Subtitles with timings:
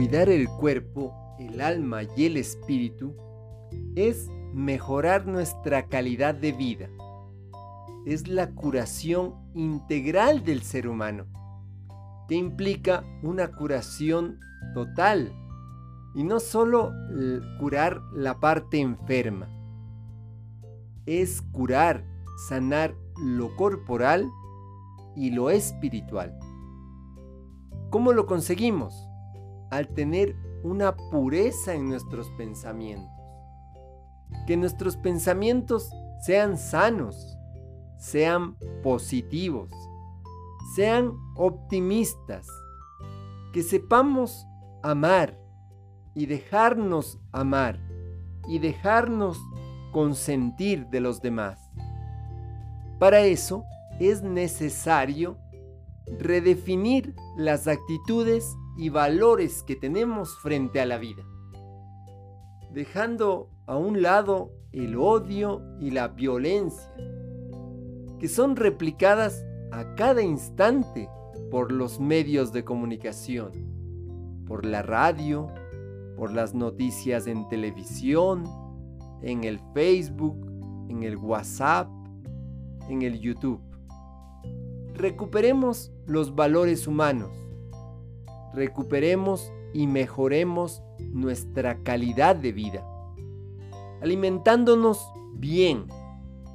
[0.00, 3.14] Cuidar el cuerpo, el alma y el espíritu
[3.96, 6.88] es mejorar nuestra calidad de vida.
[8.06, 11.26] Es la curación integral del ser humano,
[12.30, 14.40] que implica una curación
[14.72, 15.34] total
[16.14, 16.92] y no solo
[17.58, 19.50] curar la parte enferma.
[21.04, 22.06] Es curar,
[22.48, 24.30] sanar lo corporal
[25.14, 26.38] y lo espiritual.
[27.90, 29.09] ¿Cómo lo conseguimos?
[29.70, 33.10] Al tener una pureza en nuestros pensamientos.
[34.46, 37.38] Que nuestros pensamientos sean sanos,
[37.98, 39.70] sean positivos,
[40.74, 42.46] sean optimistas,
[43.52, 44.46] que sepamos
[44.82, 45.38] amar
[46.14, 47.78] y dejarnos amar
[48.48, 49.38] y dejarnos
[49.92, 51.70] consentir de los demás.
[52.98, 53.64] Para eso
[53.98, 55.38] es necesario
[56.18, 61.24] redefinir las actitudes y valores que tenemos frente a la vida,
[62.72, 66.94] dejando a un lado el odio y la violencia,
[68.18, 71.08] que son replicadas a cada instante
[71.50, 73.50] por los medios de comunicación,
[74.46, 75.48] por la radio,
[76.16, 78.44] por las noticias en televisión,
[79.22, 80.36] en el Facebook,
[80.88, 81.88] en el WhatsApp,
[82.88, 83.60] en el YouTube.
[84.94, 87.30] Recuperemos los valores humanos.
[88.54, 92.86] Recuperemos y mejoremos nuestra calidad de vida.
[94.02, 95.86] Alimentándonos bien,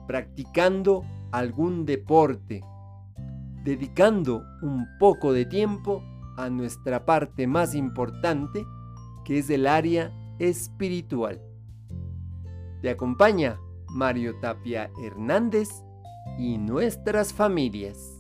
[0.08, 2.64] practicando algún deporte,
[3.64, 6.04] dedicando un poco de tiempo
[6.38, 8.66] a nuestra parte más importante,
[9.24, 11.42] que es el área espiritual.
[12.82, 13.58] Te acompaña
[13.90, 15.70] Mario Tapia Hernández
[16.38, 18.15] y nuestras familias.